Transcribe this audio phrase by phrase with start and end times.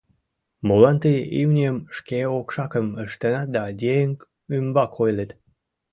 [0.67, 3.63] Молан тый имньым шке окшакым ыштенат да
[3.97, 4.09] еҥ
[4.55, 5.31] ӱмбак ойлет?